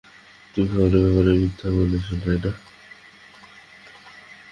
তুমি 0.53 0.67
খামারের 0.69 1.01
ব্যাপারে 1.03 1.31
মিথ্যা 1.41 1.67
বলেছ, 1.75 2.07
তাই 2.21 2.37
না? 2.43 2.51